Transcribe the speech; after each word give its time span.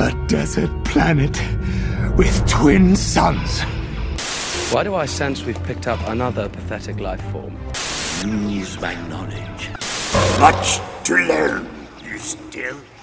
A 0.00 0.12
desert 0.28 0.70
planet 0.84 1.36
with 2.16 2.48
twin 2.48 2.94
suns. 2.94 3.62
Why 4.72 4.84
do 4.84 4.94
I 4.94 5.06
sense 5.06 5.44
we've 5.44 5.60
picked 5.64 5.88
up 5.88 5.98
another 6.06 6.48
pathetic 6.48 7.00
life 7.00 7.20
form? 7.32 7.56
Use 8.48 8.80
my 8.80 8.94
knowledge. 9.08 9.70
Much 10.38 10.78
to 11.02 11.16
learn. 11.16 11.68
You 12.04 12.16
still 12.18 12.76
have. 12.76 12.97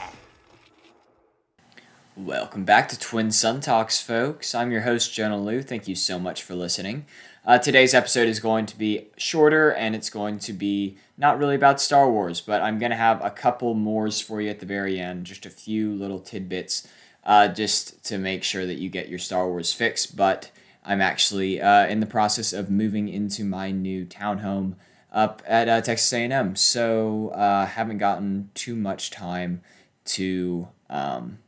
Welcome 2.17 2.63
back 2.63 2.87
to 2.89 2.97
Twin 2.97 3.29
Sun 3.29 3.59
Talks, 3.59 3.99
folks. 3.99 4.55
I'm 4.55 4.71
your 4.71 4.83
host, 4.83 5.13
Jonah 5.13 5.37
Liu. 5.37 5.61
Thank 5.61 5.85
you 5.89 5.95
so 5.95 6.17
much 6.17 6.43
for 6.43 6.55
listening. 6.55 7.07
Uh, 7.45 7.57
today's 7.57 7.93
episode 7.93 8.29
is 8.29 8.39
going 8.39 8.65
to 8.67 8.77
be 8.77 9.07
shorter 9.17 9.73
and 9.73 9.93
it's 9.93 10.09
going 10.09 10.39
to 10.39 10.53
be 10.53 10.97
not 11.17 11.37
really 11.37 11.55
about 11.55 11.81
Star 11.81 12.09
Wars, 12.09 12.39
but 12.39 12.61
I'm 12.61 12.79
going 12.79 12.91
to 12.91 12.95
have 12.95 13.21
a 13.21 13.29
couple 13.29 13.73
mores 13.73 14.21
for 14.21 14.39
you 14.39 14.49
at 14.49 14.61
the 14.61 14.65
very 14.65 14.97
end, 14.97 15.25
just 15.25 15.45
a 15.45 15.49
few 15.49 15.93
little 15.93 16.21
tidbits 16.21 16.87
uh, 17.25 17.49
just 17.49 18.01
to 18.05 18.17
make 18.17 18.45
sure 18.45 18.65
that 18.65 18.75
you 18.75 18.87
get 18.87 19.09
your 19.09 19.19
Star 19.19 19.49
Wars 19.49 19.73
fix. 19.73 20.05
But 20.05 20.51
I'm 20.85 21.01
actually 21.01 21.61
uh, 21.61 21.85
in 21.87 21.99
the 21.99 22.05
process 22.05 22.53
of 22.53 22.71
moving 22.71 23.09
into 23.09 23.43
my 23.43 23.71
new 23.71 24.05
townhome 24.05 24.75
up 25.11 25.43
at 25.45 25.67
uh, 25.67 25.81
Texas 25.81 26.13
A&M, 26.13 26.55
so 26.55 27.27
uh, 27.35 27.65
haven't 27.65 27.97
gotten 27.97 28.51
too 28.53 28.77
much 28.77 29.11
time 29.11 29.61
to 30.05 30.69
um, 30.89 31.39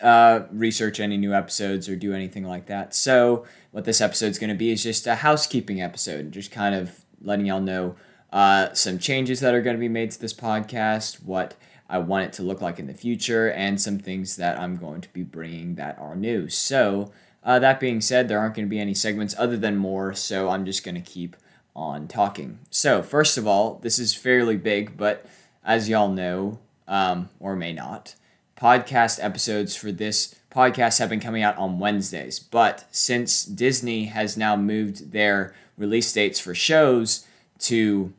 uh, 0.00 0.46
research 0.50 1.00
any 1.00 1.16
new 1.16 1.34
episodes 1.34 1.88
or 1.88 1.96
do 1.96 2.12
anything 2.12 2.44
like 2.44 2.66
that. 2.66 2.94
So 2.94 3.44
what 3.70 3.84
this 3.84 4.00
episode's 4.00 4.38
going 4.38 4.50
to 4.50 4.56
be 4.56 4.70
is 4.70 4.82
just 4.82 5.06
a 5.06 5.16
housekeeping 5.16 5.80
episode, 5.80 6.32
just 6.32 6.50
kind 6.50 6.74
of 6.74 7.04
letting 7.20 7.46
y'all 7.46 7.60
know 7.60 7.96
uh, 8.32 8.72
some 8.74 8.98
changes 8.98 9.40
that 9.40 9.54
are 9.54 9.62
going 9.62 9.76
to 9.76 9.80
be 9.80 9.88
made 9.88 10.10
to 10.10 10.20
this 10.20 10.34
podcast, 10.34 11.22
what 11.22 11.54
I 11.88 11.98
want 11.98 12.24
it 12.24 12.32
to 12.34 12.42
look 12.42 12.60
like 12.60 12.78
in 12.78 12.86
the 12.86 12.94
future, 12.94 13.50
and 13.50 13.80
some 13.80 13.98
things 13.98 14.36
that 14.36 14.58
I'm 14.58 14.76
going 14.76 15.00
to 15.02 15.08
be 15.12 15.22
bringing 15.22 15.76
that 15.76 15.98
are 15.98 16.16
new. 16.16 16.48
So 16.48 17.12
uh, 17.44 17.58
that 17.60 17.78
being 17.78 18.00
said, 18.00 18.26
there 18.26 18.38
aren't 18.38 18.54
going 18.54 18.66
to 18.66 18.70
be 18.70 18.80
any 18.80 18.94
segments 18.94 19.34
other 19.38 19.56
than 19.56 19.76
more, 19.76 20.14
so 20.14 20.48
I'm 20.48 20.64
just 20.64 20.84
going 20.84 20.96
to 20.96 21.00
keep 21.00 21.36
on 21.76 22.08
talking. 22.08 22.58
So 22.70 23.02
first 23.02 23.36
of 23.36 23.46
all, 23.46 23.78
this 23.82 23.98
is 23.98 24.14
fairly 24.14 24.56
big, 24.56 24.96
but 24.96 25.26
as 25.64 25.88
y'all 25.88 26.08
know, 26.08 26.58
um, 26.88 27.28
or 27.40 27.56
may 27.56 27.72
not, 27.72 28.14
podcast 28.56 29.22
episodes 29.22 29.74
for 29.74 29.92
this 29.92 30.34
podcast 30.50 30.98
have 30.98 31.08
been 31.08 31.20
coming 31.20 31.42
out 31.42 31.56
on 31.58 31.78
Wednesdays. 31.78 32.38
But 32.38 32.84
since 32.90 33.44
Disney 33.44 34.04
has 34.06 34.36
now 34.36 34.56
moved 34.56 35.12
their 35.12 35.54
release 35.76 36.12
dates 36.12 36.38
for 36.38 36.54
shows 36.54 37.26
to 37.60 38.12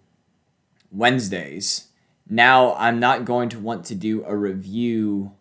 Wednesdays, 0.91 1.87
now 2.29 2.73
I'm 2.75 2.99
not 2.99 3.25
going 3.25 3.49
to 3.49 3.59
want 3.59 3.85
to 3.85 3.95
do 3.95 4.23
a 4.25 4.35
review 4.35 5.31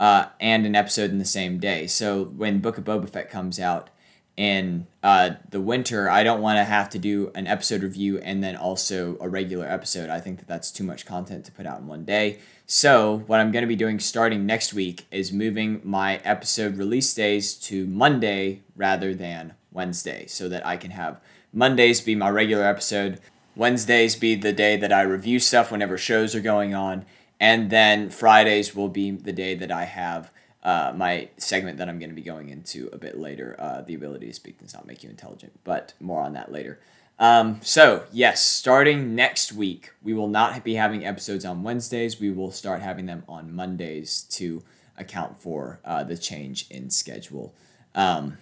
uh, 0.00 0.26
and 0.40 0.66
an 0.66 0.76
episode 0.76 1.10
in 1.10 1.18
the 1.18 1.24
same 1.24 1.58
day. 1.58 1.86
So 1.86 2.24
when 2.24 2.60
Book 2.60 2.78
of 2.78 2.84
Boba 2.84 3.08
Fett 3.08 3.30
comes 3.30 3.58
out 3.58 3.90
in 4.38 4.86
uh, 5.02 5.30
the 5.50 5.60
winter, 5.60 6.08
I 6.08 6.22
don't 6.22 6.40
want 6.40 6.58
to 6.58 6.64
have 6.64 6.88
to 6.90 6.98
do 6.98 7.32
an 7.34 7.48
episode 7.48 7.82
review 7.82 8.18
and 8.18 8.40
then 8.42 8.54
also 8.54 9.18
a 9.20 9.28
regular 9.28 9.66
episode. 9.66 10.10
I 10.10 10.20
think 10.20 10.38
that 10.38 10.46
that's 10.46 10.70
too 10.70 10.84
much 10.84 11.04
content 11.04 11.44
to 11.46 11.52
put 11.52 11.66
out 11.66 11.80
in 11.80 11.88
one 11.88 12.04
day. 12.04 12.38
So, 12.64 13.24
what 13.26 13.40
I'm 13.40 13.50
going 13.50 13.64
to 13.64 13.68
be 13.68 13.74
doing 13.74 13.98
starting 13.98 14.46
next 14.46 14.72
week 14.72 15.06
is 15.10 15.32
moving 15.32 15.80
my 15.82 16.18
episode 16.18 16.76
release 16.76 17.12
days 17.14 17.54
to 17.56 17.84
Monday 17.86 18.62
rather 18.76 19.12
than 19.12 19.54
Wednesday 19.72 20.26
so 20.28 20.48
that 20.48 20.64
I 20.64 20.76
can 20.76 20.92
have 20.92 21.20
Mondays 21.52 22.00
be 22.00 22.14
my 22.14 22.30
regular 22.30 22.62
episode, 22.62 23.20
Wednesdays 23.56 24.14
be 24.14 24.36
the 24.36 24.52
day 24.52 24.76
that 24.76 24.92
I 24.92 25.02
review 25.02 25.40
stuff 25.40 25.72
whenever 25.72 25.98
shows 25.98 26.36
are 26.36 26.40
going 26.40 26.74
on, 26.74 27.06
and 27.40 27.70
then 27.70 28.08
Fridays 28.08 28.72
will 28.72 28.88
be 28.88 29.10
the 29.10 29.32
day 29.32 29.56
that 29.56 29.72
I 29.72 29.86
have 29.86 30.30
uh, 30.68 30.92
my 30.94 31.30
segment 31.38 31.78
that 31.78 31.88
I'm 31.88 31.98
going 31.98 32.10
to 32.10 32.14
be 32.14 32.20
going 32.20 32.50
into 32.50 32.90
a 32.92 32.98
bit 32.98 33.18
later. 33.18 33.56
Uh, 33.58 33.80
the 33.80 33.94
ability 33.94 34.26
to 34.26 34.34
speak 34.34 34.58
does 34.58 34.74
not 34.74 34.86
make 34.86 35.02
you 35.02 35.08
intelligent, 35.08 35.58
but 35.64 35.94
more 35.98 36.20
on 36.20 36.34
that 36.34 36.52
later. 36.52 36.78
Um, 37.18 37.60
so, 37.62 38.04
yes, 38.12 38.46
starting 38.46 39.14
next 39.14 39.50
week, 39.50 39.92
we 40.02 40.12
will 40.12 40.28
not 40.28 40.62
be 40.64 40.74
having 40.74 41.06
episodes 41.06 41.46
on 41.46 41.62
Wednesdays. 41.62 42.20
We 42.20 42.30
will 42.30 42.52
start 42.52 42.82
having 42.82 43.06
them 43.06 43.24
on 43.26 43.50
Mondays 43.50 44.24
to 44.32 44.62
account 44.98 45.40
for 45.40 45.80
uh, 45.86 46.04
the 46.04 46.18
change 46.18 46.66
in 46.68 46.90
schedule 46.90 47.54
um, 47.94 48.36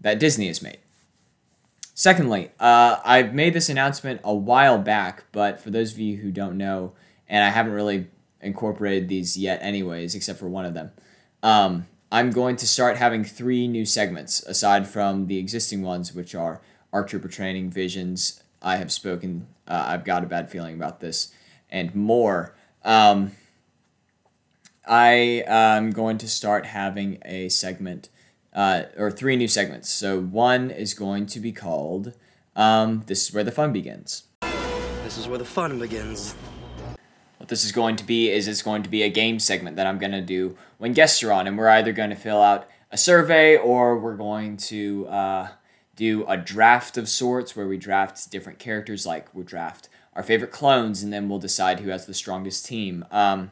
that 0.00 0.18
Disney 0.18 0.48
has 0.48 0.60
made. 0.60 0.78
Secondly, 1.94 2.50
uh, 2.58 2.96
I've 3.04 3.34
made 3.34 3.54
this 3.54 3.68
announcement 3.68 4.20
a 4.24 4.34
while 4.34 4.78
back, 4.78 5.26
but 5.30 5.60
for 5.60 5.70
those 5.70 5.92
of 5.92 6.00
you 6.00 6.16
who 6.16 6.32
don't 6.32 6.58
know, 6.58 6.94
and 7.28 7.44
I 7.44 7.50
haven't 7.50 7.72
really 7.72 8.08
incorporated 8.40 9.08
these 9.08 9.38
yet, 9.38 9.60
anyways, 9.62 10.16
except 10.16 10.40
for 10.40 10.48
one 10.48 10.64
of 10.64 10.74
them, 10.74 10.90
um, 11.42 11.86
I'm 12.10 12.30
going 12.30 12.56
to 12.56 12.66
start 12.66 12.96
having 12.96 13.24
three 13.24 13.68
new 13.68 13.84
segments 13.84 14.42
aside 14.44 14.88
from 14.88 15.26
the 15.26 15.38
existing 15.38 15.82
ones, 15.82 16.14
which 16.14 16.34
are 16.34 16.60
ARC 16.92 17.08
Trooper 17.08 17.28
training, 17.28 17.70
visions. 17.70 18.42
I 18.62 18.76
have 18.76 18.90
spoken. 18.90 19.46
Uh, 19.66 19.84
I've 19.88 20.04
got 20.04 20.24
a 20.24 20.26
bad 20.26 20.50
feeling 20.50 20.74
about 20.74 21.00
this, 21.00 21.32
and 21.70 21.94
more. 21.94 22.54
Um, 22.84 23.32
I 24.86 25.44
am 25.46 25.90
going 25.90 26.16
to 26.18 26.28
start 26.28 26.64
having 26.64 27.18
a 27.24 27.50
segment, 27.50 28.08
uh, 28.54 28.84
or 28.96 29.10
three 29.10 29.36
new 29.36 29.48
segments. 29.48 29.90
So 29.90 30.18
one 30.18 30.70
is 30.70 30.94
going 30.94 31.26
to 31.26 31.40
be 31.40 31.52
called 31.52 32.14
um, 32.56 33.04
"This 33.06 33.28
is 33.28 33.34
where 33.34 33.44
the 33.44 33.52
fun 33.52 33.72
begins." 33.72 34.24
This 35.04 35.18
is 35.18 35.28
where 35.28 35.38
the 35.38 35.44
fun 35.44 35.78
begins. 35.78 36.34
This 37.48 37.64
is 37.64 37.72
going 37.72 37.96
to 37.96 38.04
be 38.04 38.30
is 38.30 38.46
it's 38.46 38.62
going 38.62 38.82
to 38.82 38.90
be 38.90 39.02
a 39.02 39.08
game 39.08 39.38
segment 39.38 39.76
that 39.76 39.86
I'm 39.86 39.98
going 39.98 40.12
to 40.12 40.20
do 40.20 40.56
when 40.78 40.92
guests 40.92 41.22
are 41.22 41.32
on, 41.32 41.46
and 41.46 41.58
we're 41.58 41.68
either 41.68 41.92
going 41.92 42.10
to 42.10 42.16
fill 42.16 42.42
out 42.42 42.68
a 42.90 42.96
survey 42.96 43.56
or 43.56 43.98
we're 43.98 44.16
going 44.16 44.56
to 44.56 45.06
uh, 45.08 45.48
do 45.96 46.24
a 46.26 46.36
draft 46.36 46.96
of 46.96 47.08
sorts 47.08 47.56
where 47.56 47.66
we 47.66 47.76
draft 47.76 48.30
different 48.30 48.58
characters, 48.58 49.04
like 49.04 49.34
we 49.34 49.42
draft 49.42 49.88
our 50.14 50.22
favorite 50.22 50.52
clones, 50.52 51.02
and 51.02 51.12
then 51.12 51.28
we'll 51.28 51.38
decide 51.38 51.80
who 51.80 51.90
has 51.90 52.06
the 52.06 52.14
strongest 52.14 52.66
team. 52.66 53.04
Um, 53.10 53.50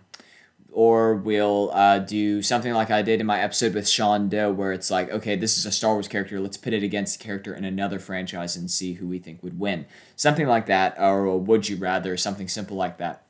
or 0.72 1.14
we'll 1.14 1.70
uh, 1.72 2.00
do 2.00 2.42
something 2.42 2.74
like 2.74 2.90
I 2.90 3.00
did 3.00 3.20
in 3.20 3.26
my 3.26 3.40
episode 3.40 3.72
with 3.72 3.88
Sean 3.88 4.28
Doe, 4.28 4.52
where 4.52 4.72
it's 4.72 4.90
like, 4.90 5.10
okay, 5.10 5.34
this 5.34 5.56
is 5.56 5.64
a 5.64 5.72
Star 5.72 5.94
Wars 5.94 6.06
character. 6.06 6.38
Let's 6.38 6.58
pit 6.58 6.74
it 6.74 6.82
against 6.82 7.18
a 7.18 7.24
character 7.24 7.54
in 7.54 7.64
another 7.64 7.98
franchise 7.98 8.56
and 8.56 8.70
see 8.70 8.92
who 8.92 9.06
we 9.06 9.18
think 9.18 9.42
would 9.42 9.58
win. 9.58 9.86
Something 10.16 10.46
like 10.46 10.66
that, 10.66 10.98
or 10.98 11.38
would 11.38 11.66
you 11.66 11.76
rather, 11.76 12.16
something 12.18 12.46
simple 12.46 12.76
like 12.76 12.98
that. 12.98 13.25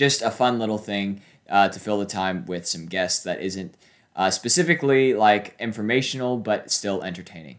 Just 0.00 0.22
a 0.22 0.30
fun 0.30 0.58
little 0.58 0.78
thing 0.78 1.20
uh, 1.50 1.68
to 1.68 1.78
fill 1.78 1.98
the 1.98 2.06
time 2.06 2.46
with 2.46 2.66
some 2.66 2.86
guests 2.86 3.22
that 3.24 3.42
isn't 3.42 3.74
uh, 4.16 4.30
specifically 4.30 5.12
like 5.12 5.54
informational, 5.60 6.38
but 6.38 6.70
still 6.70 7.02
entertaining. 7.02 7.58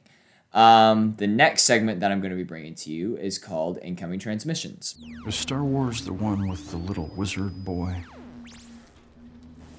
Um, 0.52 1.14
the 1.20 1.28
next 1.28 1.66
segment 1.66 2.00
that 2.00 2.12
I'm 2.12 2.20
going 2.20 2.32
to 2.32 2.36
be 2.36 2.44
bringing 2.44 2.74
to 2.74 2.92
you 2.92 3.16
is 3.16 3.38
called 3.38 3.78
Incoming 3.84 4.18
Transmissions. 4.18 4.96
Is 5.28 5.36
Star 5.36 5.64
Wars 5.64 6.04
the 6.04 6.14
one 6.14 6.50
with 6.50 6.72
the 6.72 6.78
little 6.78 7.12
wizard 7.16 7.64
boy? 7.64 8.06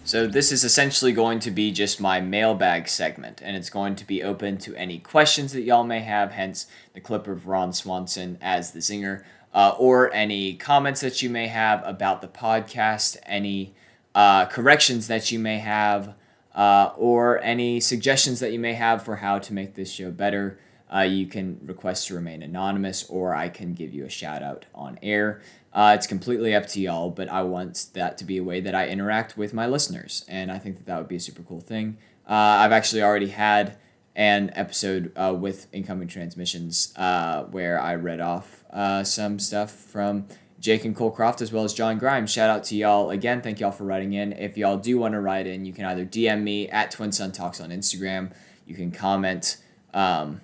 So, 0.04 0.28
this 0.28 0.52
is 0.52 0.62
essentially 0.62 1.10
going 1.10 1.40
to 1.40 1.50
be 1.50 1.72
just 1.72 2.00
my 2.00 2.20
mailbag 2.20 2.86
segment, 2.86 3.42
and 3.42 3.56
it's 3.56 3.70
going 3.70 3.96
to 3.96 4.06
be 4.06 4.22
open 4.22 4.58
to 4.58 4.76
any 4.76 5.00
questions 5.00 5.52
that 5.52 5.62
y'all 5.62 5.82
may 5.82 6.00
have, 6.00 6.30
hence 6.30 6.68
the 6.92 7.00
clip 7.00 7.26
of 7.26 7.48
Ron 7.48 7.72
Swanson 7.72 8.38
as 8.40 8.70
the 8.70 8.78
zinger, 8.78 9.24
uh, 9.54 9.74
or 9.78 10.12
any 10.12 10.54
comments 10.54 11.00
that 11.00 11.22
you 11.22 11.30
may 11.30 11.46
have 11.46 11.82
about 11.86 12.22
the 12.22 12.28
podcast, 12.28 13.16
any 13.24 13.74
uh, 14.14 14.46
corrections 14.46 15.08
that 15.08 15.30
you 15.30 15.38
may 15.38 15.58
have, 15.58 16.14
uh, 16.54 16.92
or 16.96 17.40
any 17.42 17.80
suggestions 17.80 18.40
that 18.40 18.52
you 18.52 18.58
may 18.58 18.74
have 18.74 19.04
for 19.04 19.16
how 19.16 19.38
to 19.38 19.52
make 19.52 19.74
this 19.74 19.90
show 19.90 20.10
better. 20.10 20.58
Uh, 20.94 21.00
you 21.00 21.26
can 21.26 21.58
request 21.64 22.08
to 22.08 22.14
remain 22.14 22.42
anonymous, 22.42 23.08
or 23.08 23.34
I 23.34 23.48
can 23.48 23.72
give 23.72 23.94
you 23.94 24.04
a 24.04 24.10
shout 24.10 24.42
out 24.42 24.66
on 24.74 24.98
air. 25.02 25.40
Uh, 25.72 25.94
it's 25.96 26.06
completely 26.06 26.54
up 26.54 26.66
to 26.66 26.80
y'all, 26.80 27.08
but 27.08 27.30
I 27.30 27.42
want 27.42 27.86
that 27.94 28.18
to 28.18 28.24
be 28.24 28.36
a 28.36 28.44
way 28.44 28.60
that 28.60 28.74
I 28.74 28.88
interact 28.88 29.38
with 29.38 29.54
my 29.54 29.66
listeners, 29.66 30.24
and 30.28 30.52
I 30.52 30.58
think 30.58 30.76
that 30.76 30.86
that 30.86 30.98
would 30.98 31.08
be 31.08 31.16
a 31.16 31.20
super 31.20 31.42
cool 31.42 31.60
thing. 31.60 31.96
Uh, 32.28 32.34
I've 32.34 32.72
actually 32.72 33.02
already 33.02 33.28
had 33.28 33.78
an 34.14 34.50
episode 34.54 35.12
uh, 35.16 35.34
with 35.38 35.66
incoming 35.72 36.08
transmissions 36.08 36.92
uh, 36.96 37.44
where 37.44 37.80
I 37.80 37.94
read 37.94 38.20
off 38.20 38.64
uh, 38.70 39.04
some 39.04 39.38
stuff 39.38 39.70
from 39.70 40.26
Jake 40.60 40.84
and 40.84 40.94
Cole 40.94 41.10
Croft 41.10 41.40
as 41.40 41.52
well 41.52 41.64
as 41.64 41.74
John 41.74 41.98
Grimes. 41.98 42.30
Shout 42.30 42.50
out 42.50 42.64
to 42.64 42.76
y'all 42.76 43.10
again. 43.10 43.40
Thank 43.42 43.60
y'all 43.60 43.72
for 43.72 43.84
writing 43.84 44.12
in. 44.12 44.32
If 44.32 44.56
y'all 44.56 44.76
do 44.76 44.98
want 44.98 45.12
to 45.12 45.20
write 45.20 45.46
in, 45.46 45.64
you 45.64 45.72
can 45.72 45.84
either 45.86 46.04
DM 46.04 46.42
me 46.42 46.68
at 46.68 46.90
Twin 46.90 47.10
Sun 47.10 47.32
Talks 47.32 47.60
on 47.60 47.70
Instagram. 47.70 48.32
You 48.66 48.74
can 48.74 48.92
comment, 48.92 49.56
um, 49.92 50.40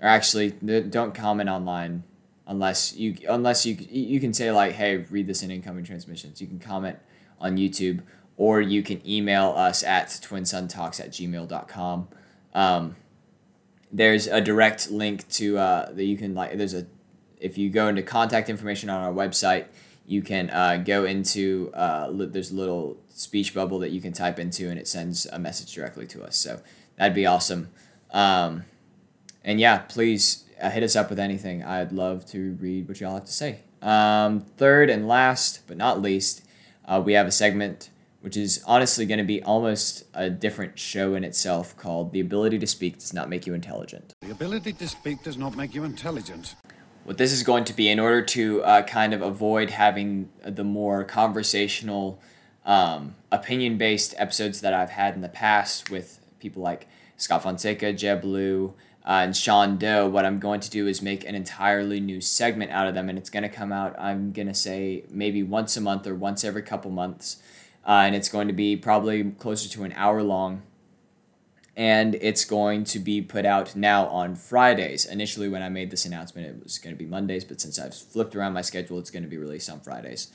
or 0.00 0.08
actually, 0.08 0.50
don't 0.50 1.14
comment 1.14 1.48
online 1.48 2.02
unless 2.46 2.94
you 2.96 3.16
unless 3.28 3.64
you 3.64 3.76
you 3.88 4.18
can 4.20 4.34
say 4.34 4.50
like, 4.50 4.72
hey, 4.72 4.96
read 5.10 5.26
this 5.26 5.42
in 5.42 5.50
incoming 5.50 5.84
transmissions. 5.84 6.40
You 6.40 6.46
can 6.46 6.58
comment 6.58 6.98
on 7.40 7.56
YouTube 7.56 8.00
or 8.36 8.60
you 8.60 8.82
can 8.82 9.06
email 9.08 9.50
us 9.56 9.84
at 9.84 10.08
twinsuntalks 10.08 10.98
at 10.98 11.10
gmail.com. 11.10 12.08
Um, 12.54 12.96
there's 13.92 14.26
a 14.26 14.40
direct 14.40 14.90
link 14.90 15.28
to 15.28 15.58
uh, 15.58 15.92
that 15.92 16.04
you 16.04 16.16
can 16.16 16.34
like 16.34 16.56
there's 16.56 16.74
a 16.74 16.86
if 17.38 17.58
you 17.58 17.70
go 17.70 17.88
into 17.88 18.02
contact 18.02 18.48
information 18.48 18.88
on 18.88 19.02
our 19.02 19.12
website 19.12 19.66
you 20.06 20.22
can 20.22 20.50
uh, 20.50 20.76
go 20.76 21.04
into 21.04 21.70
uh, 21.74 22.08
li- 22.10 22.26
there's 22.26 22.50
a 22.50 22.54
little 22.54 22.98
speech 23.08 23.54
bubble 23.54 23.78
that 23.80 23.90
you 23.90 24.00
can 24.00 24.12
type 24.12 24.38
into, 24.38 24.68
and 24.68 24.78
it 24.78 24.88
sends 24.88 25.26
a 25.26 25.38
message 25.38 25.74
directly 25.74 26.06
to 26.08 26.22
us. 26.22 26.36
So 26.36 26.60
that'd 26.96 27.14
be 27.14 27.26
awesome. 27.26 27.70
Um, 28.10 28.64
and 29.44 29.60
yeah, 29.60 29.78
please 29.78 30.44
uh, 30.60 30.70
hit 30.70 30.82
us 30.82 30.96
up 30.96 31.10
with 31.10 31.18
anything. 31.18 31.62
I'd 31.62 31.92
love 31.92 32.26
to 32.26 32.56
read 32.60 32.88
what 32.88 33.00
y'all 33.00 33.14
have 33.14 33.24
to 33.24 33.32
say. 33.32 33.60
Um, 33.80 34.40
third 34.40 34.90
and 34.90 35.08
last, 35.08 35.66
but 35.66 35.76
not 35.76 36.00
least, 36.00 36.44
uh, 36.84 37.02
we 37.04 37.14
have 37.14 37.26
a 37.26 37.32
segment 37.32 37.90
which 38.22 38.36
is 38.36 38.62
honestly 38.66 39.04
going 39.04 39.18
to 39.18 39.24
be 39.24 39.42
almost 39.42 40.04
a 40.14 40.30
different 40.30 40.78
show 40.78 41.14
in 41.14 41.24
itself 41.24 41.76
called 41.76 42.12
The 42.12 42.20
Ability 42.20 42.58
to 42.60 42.66
Speak 42.66 42.98
Does 42.98 43.12
Not 43.12 43.28
Make 43.28 43.46
You 43.46 43.52
Intelligent. 43.52 44.14
The 44.20 44.30
ability 44.30 44.72
to 44.74 44.88
speak 44.88 45.22
does 45.24 45.36
not 45.36 45.56
make 45.56 45.74
you 45.74 45.82
intelligent. 45.82 46.54
What 47.04 47.18
this 47.18 47.32
is 47.32 47.42
going 47.42 47.64
to 47.64 47.72
be 47.72 47.88
in 47.88 47.98
order 47.98 48.22
to 48.22 48.62
uh, 48.62 48.82
kind 48.82 49.12
of 49.12 49.22
avoid 49.22 49.70
having 49.70 50.30
the 50.44 50.62
more 50.62 51.02
conversational, 51.02 52.20
um, 52.64 53.16
opinion 53.32 53.76
based 53.76 54.14
episodes 54.18 54.60
that 54.60 54.72
I've 54.72 54.90
had 54.90 55.16
in 55.16 55.20
the 55.20 55.28
past 55.28 55.90
with 55.90 56.20
people 56.38 56.62
like 56.62 56.86
Scott 57.16 57.42
Fonseca, 57.42 57.92
Jeb 57.92 58.22
Blue, 58.22 58.74
uh, 59.04 59.22
and 59.24 59.36
Sean 59.36 59.78
Doe, 59.78 60.08
what 60.08 60.24
I'm 60.24 60.38
going 60.38 60.60
to 60.60 60.70
do 60.70 60.86
is 60.86 61.02
make 61.02 61.24
an 61.24 61.34
entirely 61.34 61.98
new 61.98 62.20
segment 62.20 62.70
out 62.70 62.86
of 62.86 62.94
them, 62.94 63.08
and 63.08 63.18
it's 63.18 63.30
going 63.30 63.42
to 63.42 63.48
come 63.48 63.72
out, 63.72 63.98
I'm 63.98 64.30
going 64.30 64.46
to 64.46 64.54
say, 64.54 65.02
maybe 65.10 65.42
once 65.42 65.76
a 65.76 65.80
month 65.80 66.06
or 66.06 66.14
once 66.14 66.44
every 66.44 66.62
couple 66.62 66.92
months. 66.92 67.42
Uh, 67.86 68.02
and 68.06 68.14
it's 68.14 68.28
going 68.28 68.48
to 68.48 68.54
be 68.54 68.76
probably 68.76 69.24
closer 69.32 69.68
to 69.68 69.84
an 69.84 69.92
hour 69.96 70.22
long. 70.22 70.62
And 71.74 72.14
it's 72.16 72.44
going 72.44 72.84
to 72.84 72.98
be 72.98 73.22
put 73.22 73.46
out 73.46 73.74
now 73.74 74.06
on 74.08 74.34
Fridays. 74.34 75.06
Initially, 75.06 75.48
when 75.48 75.62
I 75.62 75.70
made 75.70 75.90
this 75.90 76.04
announcement, 76.04 76.46
it 76.46 76.62
was 76.62 76.78
going 76.78 76.94
to 76.94 76.98
be 76.98 77.08
Mondays, 77.08 77.44
but 77.44 77.60
since 77.60 77.78
I've 77.78 77.94
flipped 77.94 78.36
around 78.36 78.52
my 78.52 78.60
schedule, 78.60 78.98
it's 78.98 79.10
going 79.10 79.22
to 79.22 79.28
be 79.28 79.38
released 79.38 79.70
on 79.70 79.80
Fridays. 79.80 80.30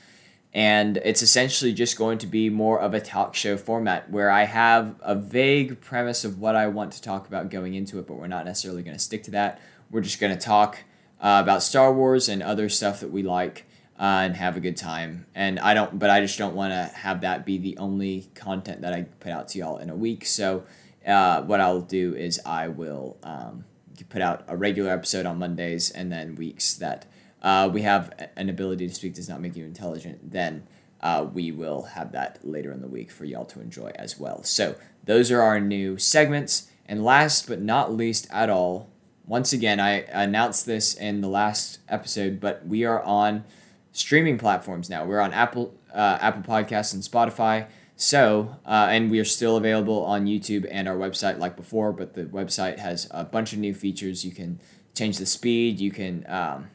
And 0.52 0.96
it's 0.98 1.22
essentially 1.22 1.72
just 1.72 1.96
going 1.96 2.18
to 2.18 2.26
be 2.26 2.48
more 2.50 2.80
of 2.80 2.94
a 2.94 3.00
talk 3.00 3.34
show 3.34 3.56
format 3.56 4.10
where 4.10 4.30
I 4.30 4.44
have 4.44 4.96
a 5.00 5.14
vague 5.14 5.80
premise 5.80 6.24
of 6.24 6.40
what 6.40 6.56
I 6.56 6.66
want 6.68 6.92
to 6.92 7.02
talk 7.02 7.28
about 7.28 7.50
going 7.50 7.74
into 7.74 7.98
it, 7.98 8.06
but 8.06 8.14
we're 8.14 8.26
not 8.26 8.46
necessarily 8.46 8.82
going 8.82 8.96
to 8.96 9.02
stick 9.02 9.22
to 9.24 9.30
that. 9.32 9.60
We're 9.90 10.00
just 10.00 10.20
going 10.20 10.36
to 10.36 10.40
talk 10.40 10.78
uh, 11.20 11.40
about 11.42 11.62
Star 11.62 11.92
Wars 11.92 12.28
and 12.28 12.42
other 12.42 12.68
stuff 12.68 13.00
that 13.00 13.10
we 13.10 13.22
like 13.22 13.66
uh, 13.98 14.22
and 14.22 14.36
have 14.36 14.56
a 14.56 14.60
good 14.60 14.76
time. 14.76 15.26
And 15.34 15.58
I 15.58 15.74
don't, 15.74 15.98
but 15.98 16.10
I 16.10 16.20
just 16.20 16.38
don't 16.38 16.54
want 16.54 16.72
to 16.72 16.96
have 16.96 17.22
that 17.22 17.44
be 17.44 17.58
the 17.58 17.76
only 17.78 18.30
content 18.34 18.82
that 18.82 18.92
I 18.92 19.02
put 19.20 19.32
out 19.32 19.48
to 19.48 19.58
y'all 19.58 19.78
in 19.78 19.90
a 19.90 19.96
week. 19.96 20.24
So 20.24 20.64
uh, 21.06 21.42
what 21.42 21.60
I'll 21.60 21.80
do 21.80 22.14
is 22.14 22.40
I 22.46 22.68
will 22.68 23.16
um, 23.22 23.64
put 24.08 24.22
out 24.22 24.44
a 24.46 24.56
regular 24.56 24.90
episode 24.90 25.26
on 25.26 25.38
Mondays, 25.38 25.90
and 25.90 26.12
then 26.12 26.36
weeks 26.36 26.74
that 26.74 27.06
uh, 27.42 27.68
we 27.72 27.82
have 27.82 28.12
an 28.36 28.48
ability 28.48 28.88
to 28.88 28.94
speak 28.94 29.14
does 29.14 29.28
not 29.28 29.40
make 29.40 29.56
you 29.56 29.64
intelligent. 29.64 30.30
Then 30.30 30.66
uh, 31.00 31.26
we 31.32 31.50
will 31.52 31.82
have 31.82 32.12
that 32.12 32.38
later 32.42 32.72
in 32.72 32.80
the 32.80 32.88
week 32.88 33.10
for 33.10 33.24
y'all 33.24 33.44
to 33.46 33.60
enjoy 33.60 33.90
as 33.94 34.18
well. 34.18 34.42
So 34.42 34.76
those 35.04 35.30
are 35.30 35.42
our 35.42 35.60
new 35.60 35.98
segments. 35.98 36.70
And 36.86 37.04
last 37.04 37.46
but 37.46 37.60
not 37.60 37.92
least 37.92 38.26
at 38.30 38.48
all, 38.48 38.88
once 39.26 39.52
again, 39.52 39.78
I 39.78 40.04
announced 40.10 40.64
this 40.64 40.94
in 40.94 41.20
the 41.20 41.28
last 41.28 41.80
episode, 41.88 42.40
but 42.40 42.66
we 42.66 42.84
are 42.84 43.02
on 43.02 43.44
streaming 43.92 44.38
platforms 44.38 44.88
now. 44.88 45.04
We're 45.04 45.20
on 45.20 45.32
Apple 45.32 45.74
uh, 45.92 46.18
Apple 46.20 46.42
Podcasts 46.42 46.94
and 46.94 47.02
Spotify. 47.02 47.66
So, 48.00 48.56
uh, 48.64 48.86
and 48.90 49.10
we 49.10 49.18
are 49.18 49.24
still 49.24 49.56
available 49.56 50.04
on 50.04 50.26
YouTube 50.26 50.68
and 50.70 50.86
our 50.86 50.96
website 50.96 51.38
like 51.38 51.56
before, 51.56 51.92
but 51.92 52.14
the 52.14 52.26
website 52.26 52.78
has 52.78 53.08
a 53.10 53.24
bunch 53.24 53.52
of 53.52 53.58
new 53.58 53.74
features. 53.74 54.24
You 54.24 54.30
can 54.30 54.60
change 54.94 55.18
the 55.18 55.26
speed. 55.26 55.80
You 55.80 55.90
can 55.90 56.24
um, 56.28 56.70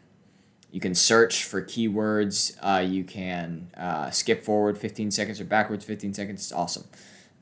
you 0.70 0.82
can 0.82 0.94
search 0.94 1.46
for 1.46 1.62
keywords. 1.62 2.58
Uh, 2.62 2.82
you 2.82 3.06
can 3.06 3.70
uh, 3.78 4.10
skip 4.12 4.44
forward 4.44 4.78
15 4.78 5.12
seconds 5.12 5.40
or 5.40 5.46
backwards 5.46 5.86
15 5.86 6.14
seconds. 6.14 6.42
It's 6.42 6.52
awesome. 6.52 6.84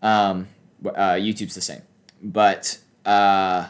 Um, 0.03 0.47
uh, 0.85 1.13
YouTube's 1.13 1.56
the 1.56 1.62
same, 1.62 1.81
but 2.21 2.77
uh, 3.03 3.69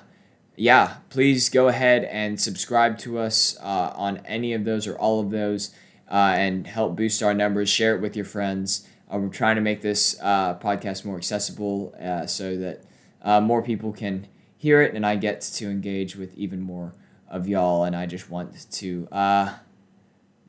yeah, 0.57 0.95
please 1.09 1.47
go 1.49 1.69
ahead 1.69 2.03
and 2.05 2.39
subscribe 2.39 2.97
to 2.99 3.17
us 3.17 3.57
uh, 3.61 3.93
on 3.95 4.17
any 4.25 4.53
of 4.53 4.65
those 4.65 4.87
or 4.87 4.97
all 4.97 5.19
of 5.19 5.29
those 5.29 5.73
uh, 6.11 6.33
and 6.35 6.67
help 6.67 6.97
boost 6.97 7.23
our 7.23 7.33
numbers. 7.33 7.69
Share 7.69 7.95
it 7.95 8.01
with 8.01 8.15
your 8.15 8.25
friends. 8.25 8.85
Uh, 9.09 9.17
we're 9.17 9.29
trying 9.29 9.55
to 9.55 9.61
make 9.61 9.81
this 9.81 10.19
uh, 10.21 10.55
podcast 10.55 11.05
more 11.05 11.15
accessible 11.15 11.95
uh, 11.99 12.25
so 12.25 12.57
that 12.57 12.83
uh, 13.21 13.39
more 13.39 13.61
people 13.61 13.93
can 13.93 14.27
hear 14.57 14.81
it 14.81 14.93
and 14.93 15.05
I 15.05 15.15
get 15.15 15.41
to 15.41 15.69
engage 15.69 16.15
with 16.15 16.35
even 16.37 16.59
more 16.59 16.93
of 17.29 17.47
y'all. 17.47 17.85
And 17.85 17.95
I 17.95 18.05
just 18.05 18.29
want 18.29 18.69
to, 18.71 19.07
uh, 19.11 19.53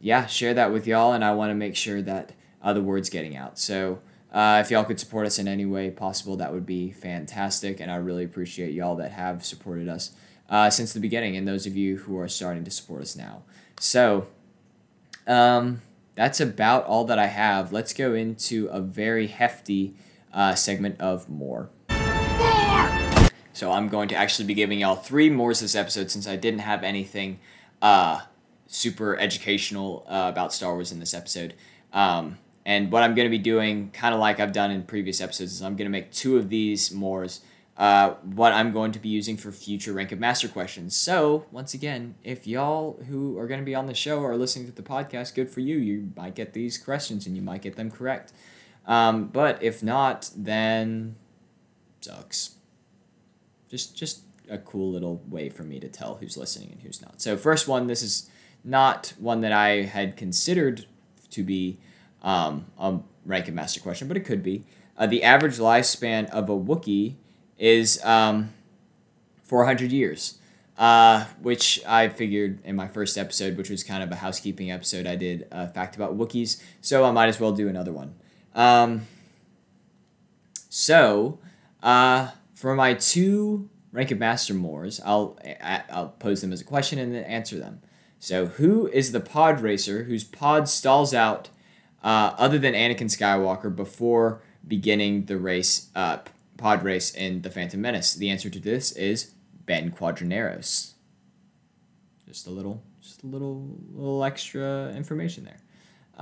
yeah, 0.01 0.27
share 0.27 0.53
that 0.55 0.73
with 0.73 0.87
y'all. 0.87 1.13
And 1.13 1.25
I 1.25 1.33
want 1.33 1.51
to 1.51 1.55
make 1.55 1.77
sure 1.77 2.03
that 2.03 2.33
the 2.65 2.83
word's 2.83 3.09
getting 3.09 3.37
out. 3.37 3.59
So 3.59 4.01
if 4.35 4.71
y'all 4.71 4.85
could 4.85 4.99
support 4.99 5.27
us 5.27 5.39
in 5.39 5.47
any 5.47 5.65
way 5.65 5.91
possible, 5.91 6.37
that 6.37 6.53
would 6.53 6.67
be 6.67 6.91
fantastic. 6.91 7.79
And 7.81 7.91
I 7.91 7.97
really 7.97 8.25
appreciate 8.25 8.75
y'all 8.75 8.97
that 8.97 9.13
have 9.13 9.45
supported 9.45 9.89
us 9.89 10.11
since 10.71 10.93
the 10.93 11.01
beginning 11.01 11.37
and 11.37 11.47
those 11.47 11.67
of 11.67 11.77
you 11.77 11.99
who 11.99 12.19
are 12.19 12.29
starting 12.29 12.65
to 12.65 12.71
support 12.71 13.03
us 13.03 13.15
now. 13.15 13.43
So, 13.79 14.27
um, 15.27 15.83
that's 16.15 16.41
about 16.41 16.85
all 16.85 17.05
that 17.07 17.19
I 17.19 17.27
have. 17.27 17.73
Let's 17.73 17.93
go 17.93 18.15
into 18.15 18.67
a 18.67 18.81
very 18.81 19.27
hefty 19.27 19.95
uh, 20.33 20.55
segment 20.55 21.01
of 21.01 21.29
more. 21.29 21.71
More! 21.91 23.29
So 23.53 23.71
I'm 23.71 23.89
going 23.89 24.09
to 24.09 24.15
actually 24.15 24.47
be 24.47 24.55
giving 24.55 24.81
y'all 24.81 24.97
three 24.97 25.31
mores 25.31 25.61
this 25.61 25.75
episode 25.75 26.11
since 26.11 26.27
I 26.27 26.37
didn't 26.37 26.61
have 26.61 26.83
anything 26.83 27.39
uh, 27.81 28.21
super 28.67 29.17
educational 29.17 30.05
uh, 30.09 30.29
about 30.33 30.53
Star 30.53 30.73
Wars 30.75 30.93
in 30.93 31.01
this 31.01 31.15
episode. 31.15 31.55
Um, 31.93 32.39
and 32.65 32.91
what 32.91 33.03
I'm 33.03 33.15
going 33.15 33.27
to 33.27 33.31
be 33.31 33.39
doing, 33.39 33.91
kind 33.91 34.15
of 34.15 34.21
like 34.21 34.41
I've 34.41 34.53
done 34.53 34.71
in 34.71 34.85
previous 34.85 35.21
episodes, 35.21 35.53
is 35.53 35.63
I'm 35.63 35.77
going 35.77 35.87
to 35.87 35.91
make 35.91 36.13
two 36.13 36.39
of 36.39 36.49
these 36.49 36.93
mores 36.93 37.41
uh, 37.83 38.15
what 38.23 38.53
I'm 38.53 38.71
going 38.71 38.93
to 38.93 39.01
be 39.01 39.09
using 39.09 39.37
for 39.37 39.51
future 39.51 39.93
Rank 39.93 40.13
of 40.13 40.21
Master 40.21 40.47
questions. 40.47 40.95
So, 40.95 41.47
once 41.51 41.75
again, 41.75 42.15
if 42.23 42.47
y'all 42.47 43.03
who 43.09 43.37
are 43.39 43.49
going 43.49 43.59
to 43.59 43.67
be 43.67 43.75
on 43.75 43.87
the 43.87 43.95
show 43.95 44.23
are 44.23 44.37
listening 44.37 44.67
to 44.67 44.73
the 44.73 44.85
podcast, 44.85 45.35
good 45.35 45.51
for 45.51 45.59
you. 45.59 45.79
You 45.79 46.13
might 46.17 46.37
get 46.37 46.53
these 46.53 46.79
questions 46.79 47.27
and 47.27 47.35
you 47.35 47.43
might 47.43 47.61
get 47.61 47.75
them 47.75 47.91
correct. 47.91 48.33
Um, 48.87 49.27
but 49.27 49.61
if 49.61 49.83
not, 49.83 50.31
then 50.37 51.17
sucks. 52.03 52.55
Just, 53.69 53.97
just 53.97 54.21
a 54.49 54.59
cool 54.59 54.93
little 54.93 55.21
way 55.29 55.49
for 55.49 55.65
me 55.65 55.81
to 55.81 55.89
tell 55.89 56.19
who's 56.21 56.37
listening 56.37 56.71
and 56.71 56.83
who's 56.83 57.03
not. 57.03 57.21
So, 57.21 57.37
first 57.37 57.67
one, 57.67 57.89
this 57.89 58.03
is 58.03 58.31
not 58.63 59.13
one 59.19 59.41
that 59.41 59.51
I 59.51 59.83
had 59.83 60.17
considered 60.17 60.87
to 61.31 61.43
be 61.43 61.81
um, 62.23 62.67
a 62.79 63.01
Rank 63.27 63.49
of 63.49 63.55
Master 63.55 63.81
question, 63.81 64.07
but 64.07 64.17
it 64.17 64.25
could 64.25 64.45
be. 64.45 64.67
Uh, 64.97 65.09
the 65.09 65.25
average 65.25 65.57
lifespan 65.57 66.31
of 66.31 66.49
a 66.49 66.57
Wookiee 66.57 67.17
is 67.59 68.03
um, 68.05 68.53
400 69.45 69.93
years, 69.93 70.39
uh, 70.79 71.25
which 71.41 71.81
I 71.87 72.09
figured 72.09 72.61
in 72.65 72.77
my 72.77 72.89
first 72.89 73.19
episode, 73.19 73.57
which 73.57 73.71
was 73.71 73.85
kind 73.85 74.03
of 74.03 74.11
a 74.11 74.17
housekeeping 74.17 74.71
episode, 74.71 75.07
I 75.07 75.17
did 75.17 75.47
a 75.51 75.69
fact 75.69 75.97
about 75.97 76.17
Wookiees, 76.17 76.63
so 76.81 77.05
I 77.05 77.11
might 77.11 77.29
as 77.29 77.39
well 77.39 77.53
do 77.53 77.69
another 77.69 77.93
one. 77.93 78.15
Um, 78.55 79.07
so, 80.69 81.39
uh, 81.83 82.31
for 82.55 82.75
my 82.75 82.95
two 82.95 83.69
Rank 83.93 84.11
of 84.11 84.19
Master 84.19 84.55
Mores, 84.55 85.01
I'll, 85.05 85.39
I'll 85.91 86.09
pose 86.19 86.41
them 86.41 86.53
as 86.53 86.61
a 86.61 86.65
question 86.65 86.99
and 86.99 87.15
then 87.15 87.25
answer 87.25 87.59
them. 87.59 87.83
So, 88.19 88.47
who 88.47 88.87
is 88.87 89.13
the 89.13 89.21
pod 89.21 89.61
racer 89.61 90.05
whose 90.05 90.25
pod 90.25 90.69
stalls 90.69 91.13
out 91.13 91.49
uh, 92.03 92.35
other 92.39 92.59
than 92.59 92.73
Anakin 92.75 93.11
Skywalker 93.11 93.75
before 93.75 94.41
beginning 94.67 95.27
the 95.27 95.37
race 95.37 95.91
uh, 95.95 96.19
race 96.63 97.11
in 97.13 97.43
The 97.43 97.51
Phantom 97.51 97.81
Menace? 97.81 98.15
The 98.15 98.31
answer 98.31 98.49
to 98.51 98.61
this 98.61 98.93
is 98.93 99.33
Ben 99.67 99.91
Quadinaros. 99.91 100.93
Just 102.27 102.47
a 102.47 102.51
little, 102.51 102.83
just 103.01 103.23
a 103.23 103.27
little, 103.27 103.77
little 103.93 104.25
extra 104.25 104.93
information 104.95 105.45
there. 105.45 105.59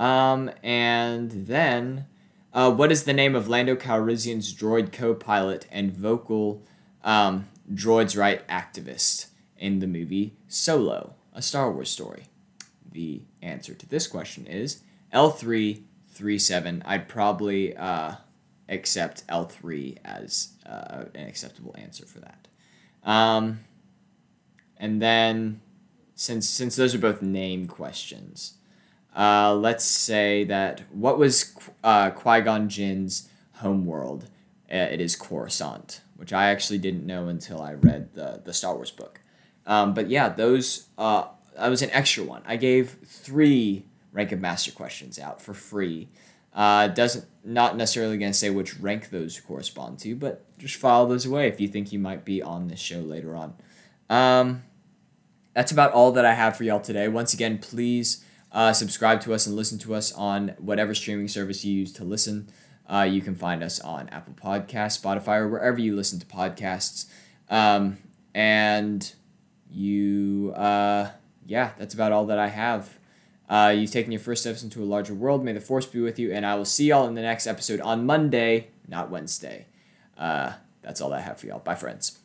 Um, 0.03 0.51
and 0.63 1.31
then, 1.31 2.07
uh, 2.53 2.71
what 2.71 2.91
is 2.91 3.03
the 3.03 3.13
name 3.13 3.35
of 3.35 3.47
Lando 3.47 3.75
Calrissian's 3.75 4.53
droid 4.53 4.91
co-pilot 4.91 5.67
and 5.71 5.91
vocal 5.91 6.65
um, 7.03 7.47
droids 7.71 8.17
right 8.17 8.45
activist 8.47 9.27
in 9.57 9.79
the 9.79 9.87
movie 9.87 10.33
Solo, 10.47 11.15
a 11.33 11.41
Star 11.41 11.71
Wars 11.71 11.89
story? 11.89 12.23
The 12.91 13.21
answer 13.41 13.73
to 13.73 13.87
this 13.87 14.07
question 14.07 14.47
is 14.47 14.81
L3-37. 15.13 16.81
I'd 16.83 17.07
probably 17.07 17.77
uh, 17.77 18.15
accept 18.71 19.27
L3 19.27 19.97
as 20.03 20.53
uh, 20.65 21.05
an 21.13 21.27
acceptable 21.27 21.75
answer 21.77 22.05
for 22.05 22.19
that. 22.19 22.47
Um, 23.03 23.59
and 24.77 25.01
then, 25.01 25.61
since 26.15 26.47
since 26.47 26.75
those 26.75 26.95
are 26.95 26.99
both 26.99 27.21
name 27.21 27.67
questions, 27.67 28.55
uh, 29.15 29.53
let's 29.53 29.85
say 29.85 30.43
that 30.45 30.83
what 30.91 31.19
was 31.19 31.55
uh, 31.83 32.09
Qui 32.11 32.41
Gon 32.41 32.69
Jinn's 32.69 33.29
homeworld? 33.55 34.25
Uh, 34.71 34.77
it 34.77 35.01
is 35.01 35.15
Coruscant, 35.15 36.01
which 36.15 36.31
I 36.31 36.49
actually 36.49 36.79
didn't 36.79 37.05
know 37.05 37.27
until 37.27 37.61
I 37.61 37.73
read 37.73 38.13
the 38.13 38.41
the 38.43 38.53
Star 38.53 38.75
Wars 38.75 38.91
book. 38.91 39.19
Um, 39.65 39.93
but 39.93 40.09
yeah, 40.09 40.29
those 40.29 40.87
uh, 40.97 41.25
that 41.55 41.69
was 41.69 41.81
an 41.81 41.91
extra 41.91 42.23
one. 42.23 42.41
I 42.45 42.55
gave 42.55 42.97
three 43.05 43.85
rank 44.11 44.31
of 44.31 44.39
master 44.39 44.71
questions 44.71 45.19
out 45.19 45.41
for 45.41 45.53
free. 45.53 46.09
Uh, 46.53 46.87
doesn't 46.87 47.25
not 47.43 47.77
necessarily 47.77 48.17
going 48.17 48.31
to 48.31 48.37
say 48.37 48.49
which 48.49 48.77
rank 48.79 49.09
those 49.09 49.39
correspond 49.39 49.99
to, 49.99 50.15
but 50.15 50.45
just 50.57 50.75
file 50.75 51.07
those 51.07 51.25
away 51.25 51.47
if 51.47 51.59
you 51.59 51.67
think 51.67 51.91
you 51.91 51.99
might 51.99 52.25
be 52.25 52.41
on 52.41 52.67
this 52.67 52.79
show 52.79 52.99
later 52.99 53.35
on. 53.35 53.53
Um, 54.09 54.63
that's 55.53 55.71
about 55.71 55.93
all 55.93 56.11
that 56.13 56.25
I 56.25 56.33
have 56.33 56.57
for 56.57 56.63
y'all 56.63 56.79
today. 56.79 57.07
Once 57.07 57.33
again, 57.33 57.57
please 57.57 58.23
uh, 58.51 58.73
subscribe 58.73 59.21
to 59.21 59.33
us 59.33 59.47
and 59.47 59.55
listen 59.55 59.77
to 59.79 59.95
us 59.95 60.11
on 60.13 60.49
whatever 60.59 60.93
streaming 60.93 61.27
service 61.27 61.63
you 61.63 61.73
use 61.73 61.93
to 61.93 62.03
listen. 62.03 62.49
Uh, 62.91 63.03
you 63.03 63.21
can 63.21 63.35
find 63.35 63.63
us 63.63 63.79
on 63.79 64.09
Apple 64.09 64.33
Podcasts, 64.33 65.01
Spotify, 65.01 65.37
or 65.37 65.47
wherever 65.47 65.79
you 65.79 65.95
listen 65.95 66.19
to 66.19 66.25
podcasts. 66.25 67.05
Um, 67.49 67.97
and 68.33 69.13
you, 69.69 70.53
uh, 70.55 71.09
yeah, 71.45 71.71
that's 71.77 71.93
about 71.93 72.11
all 72.11 72.25
that 72.25 72.39
I 72.39 72.49
have. 72.49 72.97
Uh, 73.51 73.73
you've 73.75 73.91
taken 73.91 74.13
your 74.13 74.21
first 74.21 74.43
steps 74.43 74.63
into 74.63 74.81
a 74.81 74.85
larger 74.85 75.13
world. 75.13 75.43
May 75.43 75.51
the 75.51 75.59
force 75.59 75.85
be 75.85 75.99
with 75.99 76.17
you, 76.17 76.31
and 76.31 76.45
I 76.45 76.55
will 76.55 76.63
see 76.63 76.85
y'all 76.85 77.05
in 77.09 77.15
the 77.15 77.21
next 77.21 77.47
episode 77.47 77.81
on 77.81 78.05
Monday, 78.05 78.69
not 78.87 79.11
Wednesday. 79.11 79.65
Uh, 80.17 80.53
that's 80.81 81.01
all 81.01 81.11
I 81.11 81.19
have 81.19 81.37
for 81.37 81.47
y'all. 81.47 81.59
Bye, 81.59 81.75
friends. 81.75 82.20